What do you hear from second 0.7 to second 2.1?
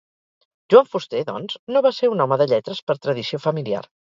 Joan Fuster, doncs, no va